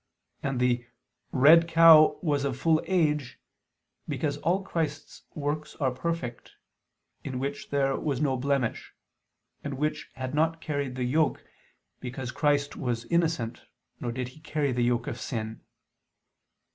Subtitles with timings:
[0.41, 0.87] And the
[1.31, 3.37] "red cow was of full age,"
[4.07, 6.53] because all Christ's works are perfect,
[7.23, 8.95] "in which there" was "no blemish";
[9.63, 11.43] "and which" had "not carried the yoke,"
[11.99, 13.61] because Christ was innocent,
[13.99, 15.61] nor did He carry the yoke of sin.